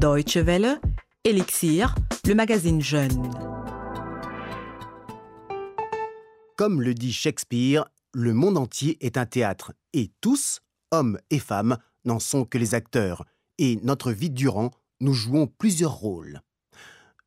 [0.00, 0.80] Deutsche Welle,
[1.24, 1.94] Elixir,
[2.26, 3.30] le magazine Jeune.
[6.56, 7.84] Comme le dit Shakespeare,
[8.14, 10.60] le monde entier est un théâtre et tous,
[10.90, 11.76] hommes et femmes,
[12.06, 13.26] n'en sont que les acteurs.
[13.58, 14.70] Et notre vie durant,
[15.00, 16.40] nous jouons plusieurs rôles.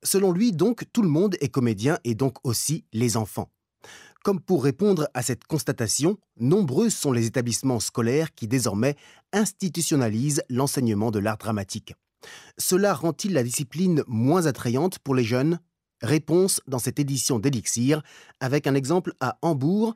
[0.02, 3.52] Selon lui, donc, tout le monde est comédien et donc aussi les enfants.
[4.24, 8.96] Comme pour répondre à cette constatation, nombreux sont les établissements scolaires qui désormais
[9.32, 11.94] institutionnalisent l'enseignement de l'art dramatique.
[12.58, 15.60] Cela rend-il la discipline moins attrayante pour les jeunes?
[16.02, 18.02] Réponse dans cette édition d'Elixir,
[18.40, 19.94] avec un exemple à Hambourg,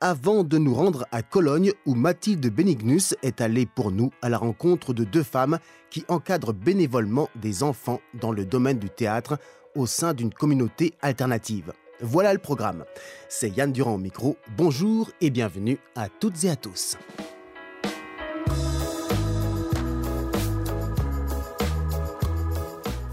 [0.00, 4.38] avant de nous rendre à Cologne où Mathilde Benignus est allée pour nous à la
[4.38, 5.58] rencontre de deux femmes
[5.90, 9.38] qui encadrent bénévolement des enfants dans le domaine du théâtre
[9.76, 11.72] au sein d'une communauté alternative.
[12.00, 12.84] Voilà le programme.
[13.28, 14.38] C'est Yann Durand au micro.
[14.56, 16.96] Bonjour et bienvenue à toutes et à tous.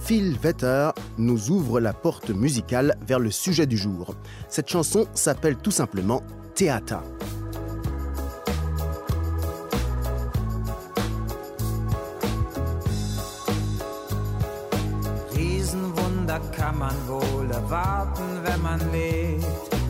[0.08, 4.16] Phil Vetter nous ouvre la porte musicale vers le sujet du jour.
[4.48, 6.23] Cette chanson s'appelle tout simplement
[6.56, 7.04] Theater.
[15.36, 19.46] Riesenwunder kann man wohl erwarten, wenn man lebt,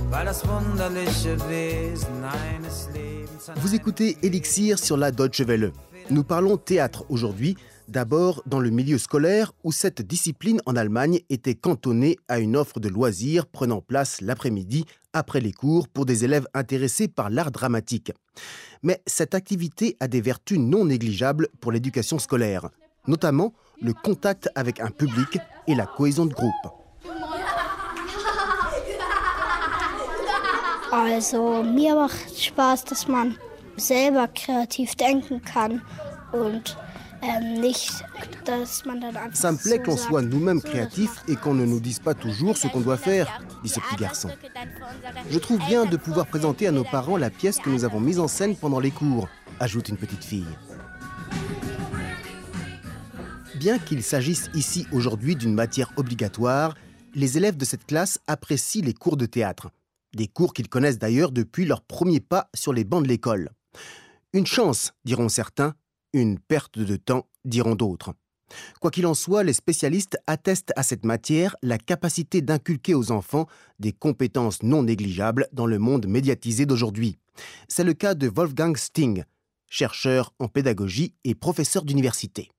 [0.09, 3.51] weil das wunderliche Wesen eines Lebens.
[3.57, 5.73] Vous écoutez Elixir sur la Deutsche Welle.
[6.09, 7.55] Nous parlons théâtre aujourd'hui
[7.87, 12.81] D'abord dans le milieu scolaire où cette discipline en Allemagne était cantonnée à une offre
[12.81, 18.11] de loisirs prenant place l'après-midi après les cours pour des élèves intéressés par l'art dramatique.
[18.83, 22.69] Mais cette activité a des vertus non négligeables pour l'éducation scolaire,
[23.07, 26.53] notamment le contact avec un public et la cohésion de groupe.
[30.91, 33.37] Also, mir macht Spaß, dass man
[33.75, 35.81] selber kreativ denken kann
[36.31, 36.77] und
[39.33, 42.67] Ça me plaît qu'on soit nous-mêmes créatifs et qu'on ne nous dise pas toujours ce
[42.67, 44.29] qu'on doit faire, dit ce petit garçon.
[45.29, 48.19] Je trouve bien de pouvoir présenter à nos parents la pièce que nous avons mise
[48.19, 49.27] en scène pendant les cours,
[49.59, 50.45] ajoute une petite fille.
[53.55, 56.75] Bien qu'il s'agisse ici aujourd'hui d'une matière obligatoire,
[57.15, 59.71] les élèves de cette classe apprécient les cours de théâtre.
[60.15, 63.49] Des cours qu'ils connaissent d'ailleurs depuis leur premier pas sur les bancs de l'école.
[64.33, 65.73] Une chance, diront certains,
[66.13, 68.13] une perte de temps, diront d'autres.
[68.79, 73.47] Quoi qu'il en soit, les spécialistes attestent à cette matière la capacité d'inculquer aux enfants
[73.79, 77.17] des compétences non négligeables dans le monde médiatisé d'aujourd'hui.
[77.67, 79.23] C'est le cas de Wolfgang Sting,
[79.67, 82.49] chercheur en pédagogie et professeur d'université.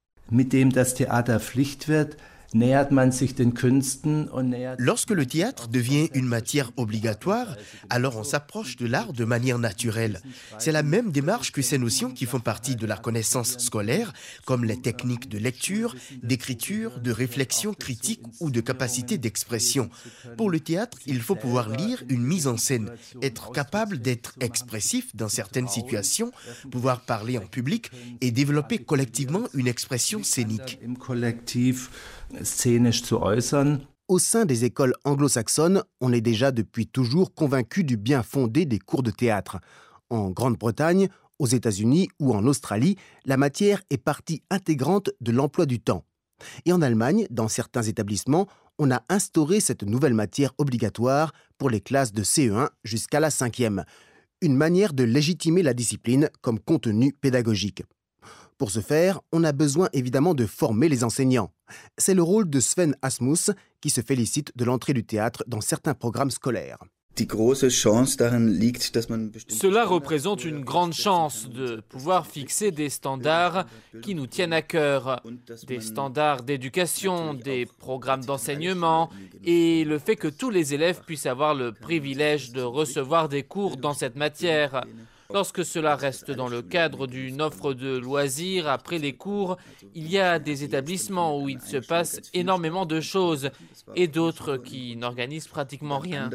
[4.78, 7.56] Lorsque le théâtre devient une matière obligatoire,
[7.91, 10.22] alors on s'approche de l'art de manière naturelle.
[10.59, 14.14] C'est la même démarche que ces notions qui font partie de la connaissance scolaire,
[14.47, 19.91] comme les techniques de lecture, d'écriture, de réflexion critique ou de capacité d'expression.
[20.38, 25.15] Pour le théâtre, il faut pouvoir lire une mise en scène, être capable d'être expressif
[25.15, 26.32] dans certaines situations,
[26.70, 27.91] pouvoir parler en public
[28.22, 30.78] et développer collectivement une expression scénique
[32.43, 33.81] zu äußern.
[34.09, 38.78] Au sein des écoles anglo-saxonnes, on est déjà depuis toujours convaincu du bien fondé des
[38.78, 39.59] cours de théâtre.
[40.09, 41.09] En Grande-Bretagne,
[41.39, 42.97] aux États-Unis ou en Australie,
[43.27, 46.05] la matière est partie intégrante de l'emploi du temps.
[46.65, 48.47] Et en Allemagne, dans certains établissements,
[48.78, 53.84] on a instauré cette nouvelle matière obligatoire pour les classes de CE1 jusqu'à la 5e,
[54.41, 57.83] une manière de légitimer la discipline comme contenu pédagogique.
[58.58, 61.52] Pour ce faire, on a besoin évidemment de former les enseignants.
[61.96, 65.94] C'est le rôle de Sven Asmus qui se félicite de l'entrée du théâtre dans certains
[65.94, 66.78] programmes scolaires.
[69.48, 73.66] Cela représente une grande chance de pouvoir fixer des standards
[74.02, 75.20] qui nous tiennent à cœur,
[75.66, 79.10] des standards d'éducation, des programmes d'enseignement
[79.44, 83.76] et le fait que tous les élèves puissent avoir le privilège de recevoir des cours
[83.76, 84.84] dans cette matière.
[85.34, 89.59] Lorsque cela reste dans le cadre d'une offre de loisirs après les cours,
[89.94, 93.51] il y a des établissements où il se passe énormément de choses
[93.95, 96.30] et d'autres qui n'organisent pratiquement rien.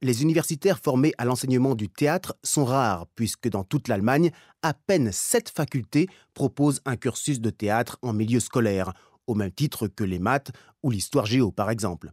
[0.00, 4.30] Les universitaires formés à l'enseignement du théâtre sont rares, puisque dans toute l'Allemagne,
[4.62, 8.94] à peine sept facultés proposent un cursus de théâtre en milieu scolaire,
[9.26, 10.52] au même titre que les maths
[10.82, 12.12] ou l'histoire géo par exemple.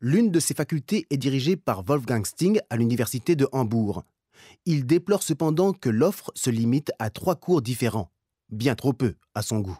[0.00, 4.04] L'une de ces facultés est dirigée par Wolfgang Sting à l'université de Hambourg.
[4.66, 8.10] Il déplore cependant que l'offre se limite à trois cours différents,
[8.50, 9.78] bien trop peu à son goût.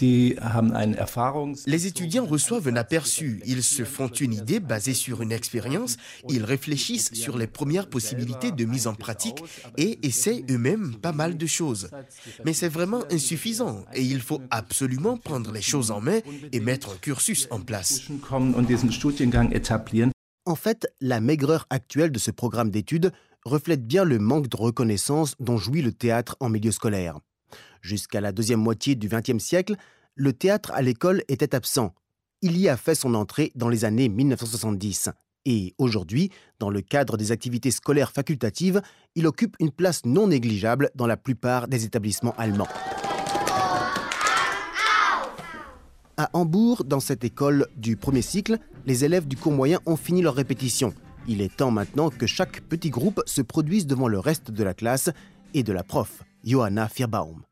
[0.00, 5.96] Les étudiants reçoivent un aperçu, ils se font une idée basée sur une expérience,
[6.28, 9.42] ils réfléchissent sur les premières possibilités de mise en pratique
[9.76, 11.90] et essaient eux-mêmes pas mal de choses.
[12.44, 16.20] Mais c'est vraiment insuffisant et il faut absolument prendre les choses en main
[16.52, 18.02] et mettre un cursus en place.
[20.46, 23.12] En fait, la maigreur actuelle de ce programme d'études
[23.44, 27.18] reflète bien le manque de reconnaissance dont jouit le théâtre en milieu scolaire.
[27.84, 29.76] Jusqu'à la deuxième moitié du XXe siècle,
[30.14, 31.94] le théâtre à l'école était absent.
[32.40, 35.10] Il y a fait son entrée dans les années 1970.
[35.44, 38.80] Et aujourd'hui, dans le cadre des activités scolaires facultatives,
[39.16, 42.68] il occupe une place non négligeable dans la plupart des établissements allemands.
[46.16, 50.22] À Hambourg, dans cette école du premier cycle, les élèves du cours moyen ont fini
[50.22, 50.94] leur répétition.
[51.28, 54.72] Il est temps maintenant que chaque petit groupe se produise devant le reste de la
[54.72, 55.10] classe
[55.52, 57.42] et de la prof, Johanna Firbaum.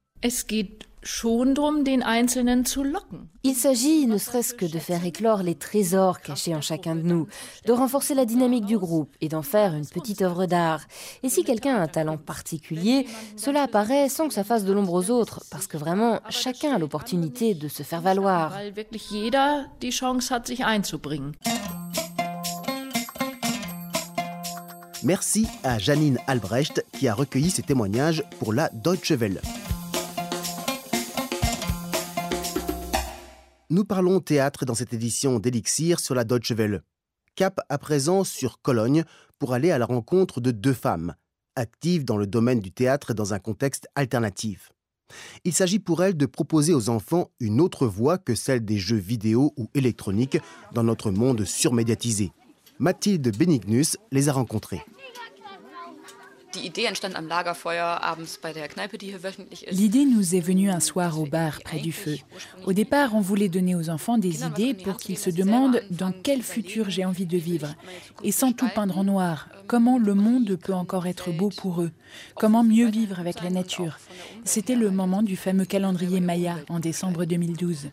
[3.43, 7.27] Il s'agit ne serait-ce que de faire éclore les trésors cachés en chacun de nous,
[7.67, 10.83] de renforcer la dynamique du groupe et d'en faire une petite œuvre d'art.
[11.25, 14.93] Et si quelqu'un a un talent particulier, cela apparaît sans que ça fasse de l'ombre
[14.93, 18.57] aux autres, parce que vraiment, chacun a l'opportunité de se faire valoir.
[25.03, 29.41] Merci à Janine Albrecht qui a recueilli ces témoignages pour la Deutsche Welle.
[33.73, 36.83] Nous parlons théâtre dans cette édition d'Elixir sur la Deutsche Welle.
[37.37, 39.03] Cap à présent sur Cologne
[39.39, 41.15] pour aller à la rencontre de deux femmes,
[41.57, 44.73] actives dans le domaine du théâtre dans un contexte alternatif.
[45.45, 48.99] Il s'agit pour elles de proposer aux enfants une autre voie que celle des jeux
[48.99, 50.37] vidéo ou électroniques
[50.75, 52.31] dans notre monde surmédiatisé.
[52.79, 54.83] Mathilde Benignus les a rencontrées.
[59.71, 62.17] L'idée nous est venue un soir au bar près du feu.
[62.65, 66.43] Au départ, on voulait donner aux enfants des idées pour qu'ils se demandent dans quel
[66.43, 67.75] futur j'ai envie de vivre.
[68.23, 71.91] Et sans tout peindre en noir, comment le monde peut encore être beau pour eux,
[72.37, 73.99] comment mieux vivre avec la nature?
[74.45, 77.89] C'était le moment du fameux calendrier Maya en décembre 2012.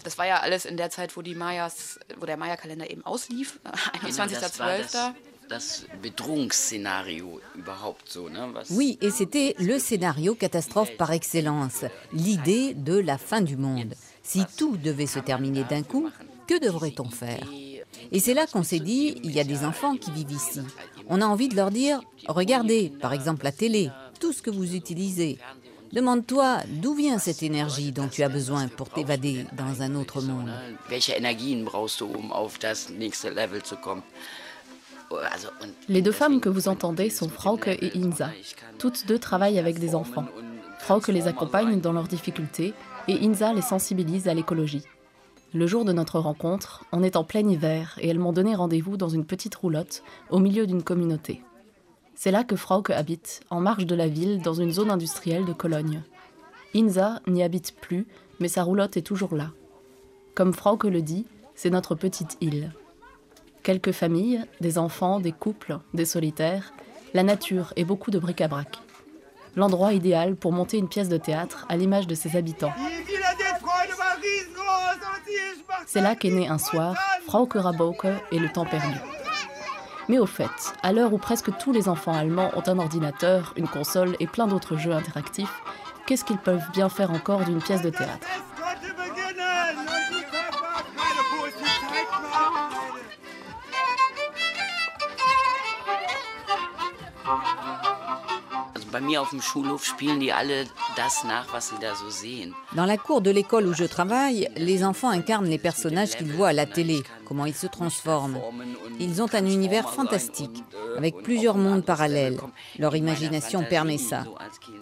[8.69, 13.95] Oui, et c'était le scénario catastrophe par excellence, l'idée de la fin du monde.
[14.23, 16.09] Si tout devait se terminer d'un coup,
[16.47, 17.47] que devrait-on faire?
[18.11, 20.61] Et c'est là qu'on s'est dit, il y a des enfants qui vivent ici.
[21.07, 24.75] On a envie de leur dire, regardez, par exemple la télé, tout ce que vous
[24.75, 25.39] utilisez.
[25.91, 30.51] Demande-toi d'où vient cette énergie dont tu as besoin pour t'évader dans un autre monde?
[35.87, 38.29] Les deux femmes que vous entendez sont Frauke et Inza.
[38.77, 40.25] Toutes deux travaillent avec des enfants.
[40.79, 42.73] Frauke les accompagne dans leurs difficultés
[43.07, 44.83] et Inza les sensibilise à l'écologie.
[45.53, 48.97] Le jour de notre rencontre, on est en plein hiver et elles m'ont donné rendez-vous
[48.97, 51.41] dans une petite roulotte au milieu d'une communauté.
[52.13, 55.53] C'est là que Frauke habite, en marge de la ville, dans une zone industrielle de
[55.53, 56.03] Cologne.
[56.75, 58.05] Inza n'y habite plus,
[58.39, 59.51] mais sa roulotte est toujours là.
[60.35, 62.71] Comme Frauke le dit, c'est notre petite île.
[63.69, 66.73] Quelques familles, des enfants, des couples, des solitaires,
[67.13, 68.79] la nature et beaucoup de bric-à-brac.
[69.55, 72.73] L'endroit idéal pour monter une pièce de théâtre à l'image de ses habitants.
[75.85, 76.95] C'est là qu'est né un soir
[77.27, 78.97] Frauke Rabauke et le temps perdu.
[80.07, 83.67] Mais au fait, à l'heure où presque tous les enfants allemands ont un ordinateur, une
[83.67, 85.61] console et plein d'autres jeux interactifs,
[86.07, 88.27] qu'est-ce qu'ils peuvent bien faire encore d'une pièce de théâtre?
[102.75, 106.49] Dans la cour de l'école où je travaille, les enfants incarnent les personnages qu'ils voient
[106.49, 108.39] à la télé, comment ils se transforment.
[108.99, 110.63] Ils ont un univers fantastique,
[110.97, 112.39] avec plusieurs mondes parallèles.
[112.77, 114.25] Leur imagination permet ça.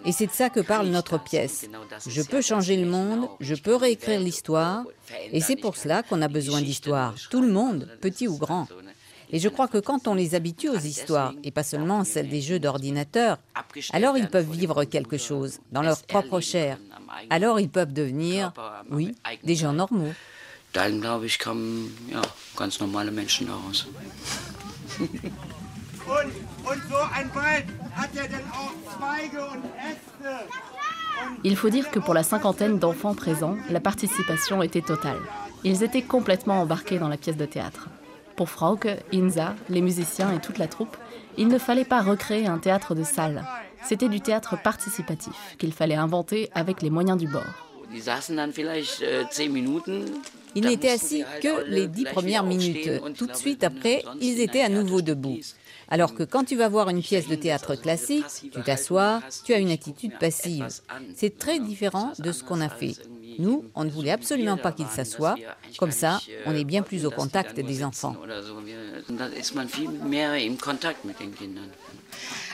[0.04, 1.66] Et c'est de ça que parle notre pièce.
[2.06, 4.84] Je peux changer le monde, je peux réécrire l'histoire,
[5.32, 7.14] et c'est pour cela qu'on a besoin d'histoire.
[7.30, 8.66] Tout le monde, petit ou grand.
[9.30, 12.40] Et je crois que quand on les habitue aux histoires, et pas seulement celles des
[12.40, 13.38] jeux d'ordinateur,
[13.92, 16.78] alors ils peuvent vivre quelque chose dans leur propre chair.
[17.30, 18.52] Alors ils peuvent devenir,
[18.90, 20.12] oui, des gens normaux.
[31.44, 35.18] Il faut dire que pour la cinquantaine d'enfants présents, la participation était totale.
[35.64, 37.88] Ils étaient complètement embarqués dans la pièce de théâtre.
[38.38, 40.96] Pour Frauke, Inza, les musiciens et toute la troupe,
[41.36, 43.44] il ne fallait pas recréer un théâtre de salle.
[43.82, 47.42] C'était du théâtre participatif qu'il fallait inventer avec les moyens du bord.
[50.54, 52.88] Ils n'étaient assis que les dix premières minutes.
[53.16, 55.40] Tout de suite après, ils étaient à nouveau debout.
[55.90, 59.58] Alors que quand tu vas voir une pièce de théâtre classique, tu t'assois, tu as
[59.58, 60.66] une attitude passive.
[61.14, 62.94] C'est très différent de ce qu'on a fait.
[63.38, 65.36] Nous, on ne voulait absolument pas qu'ils s'assoient.
[65.78, 68.16] Comme ça, on est bien plus au contact des enfants.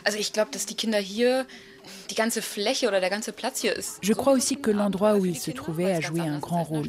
[0.04, 1.46] Also ich glaube, dass die Kinder hier
[4.02, 6.88] je crois aussi que l'endroit où ils se trouvaient a joué un grand rôle.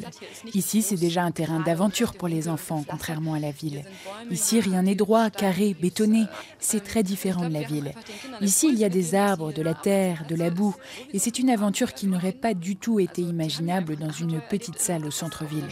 [0.54, 3.84] Ici, c'est déjà un terrain d'aventure pour les enfants, contrairement à la ville.
[4.30, 6.24] Ici, rien n'est droit, carré, bétonné.
[6.58, 7.92] C'est très différent de la ville.
[8.40, 10.74] Ici, il y a des arbres, de la terre, de la boue.
[11.12, 15.06] Et c'est une aventure qui n'aurait pas du tout été imaginable dans une petite salle
[15.06, 15.68] au centre-ville.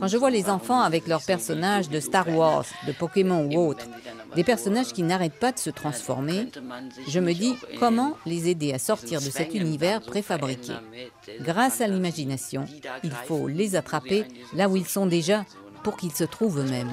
[0.00, 3.86] Quand je vois les enfants avec leurs personnages de Star Wars, de Pokémon ou autres,
[4.36, 6.48] des personnages qui n'arrêtent pas de se transformer,
[7.08, 10.74] je me dis comment les aider à sortir de cet univers préfabriqué.
[11.40, 12.66] Grâce à l'imagination,
[13.02, 15.44] il faut les attraper là où ils sont déjà
[15.82, 16.92] pour qu'ils se trouvent eux-mêmes.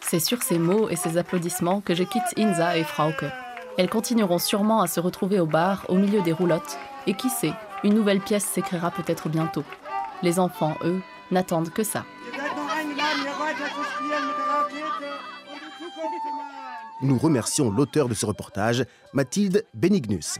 [0.00, 3.24] C'est sur ces mots et ces applaudissements que je quitte Inza et Frauke.
[3.78, 7.52] Elles continueront sûrement à se retrouver au bar au milieu des roulottes, et qui sait,
[7.84, 9.64] une nouvelle pièce s'écrira peut-être bientôt.
[10.22, 12.04] Les enfants, eux, n'attendent que ça.
[17.02, 20.38] Nous remercions l'auteur de ce reportage, Mathilde Benignus.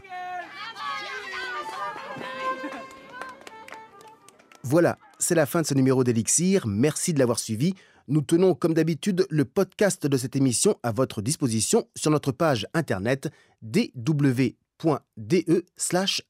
[4.71, 6.65] Voilà, c'est la fin de ce numéro d'Elixir.
[6.65, 7.73] Merci de l'avoir suivi.
[8.07, 12.65] Nous tenons, comme d'habitude, le podcast de cette émission à votre disposition sur notre page
[12.73, 13.29] internet
[13.63, 14.55] dw.de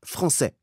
[0.04, 0.56] français.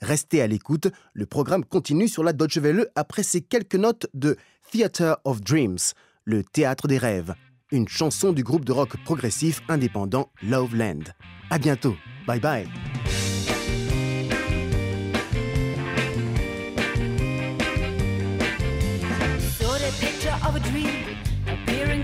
[0.00, 4.38] Restez à l'écoute, le programme continue sur la Deutsche Welle après ces quelques notes de
[4.72, 5.92] Theater of Dreams,
[6.24, 7.34] le théâtre des rêves,
[7.70, 11.04] une chanson du groupe de rock progressif indépendant Loveland.
[11.50, 11.96] À bientôt.
[12.26, 12.66] Bye bye.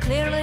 [0.03, 0.42] clearly